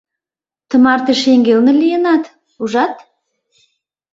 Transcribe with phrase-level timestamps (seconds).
[0.69, 2.23] —Тымарте шеҥгелне лийынат,
[2.61, 2.93] ужат?